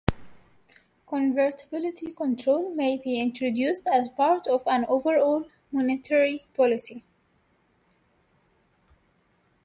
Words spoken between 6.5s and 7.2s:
policy.